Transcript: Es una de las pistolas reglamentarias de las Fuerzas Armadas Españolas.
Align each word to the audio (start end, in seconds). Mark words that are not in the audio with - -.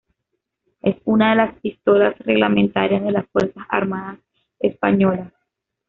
Es 0.81 0.95
una 1.05 1.29
de 1.29 1.35
las 1.35 1.59
pistolas 1.59 2.17
reglamentarias 2.17 3.03
de 3.03 3.11
las 3.11 3.27
Fuerzas 3.29 3.63
Armadas 3.69 4.17
Españolas. 4.57 5.31